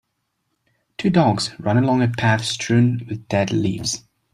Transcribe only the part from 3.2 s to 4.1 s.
dead leaves.